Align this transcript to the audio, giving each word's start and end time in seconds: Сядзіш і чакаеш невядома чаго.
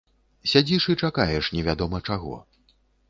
Сядзіш 0.51 0.87
і 0.93 0.95
чакаеш 1.07 1.49
невядома 1.57 2.01
чаго. 2.09 2.41